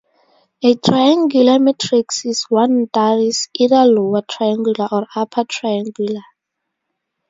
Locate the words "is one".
2.25-2.87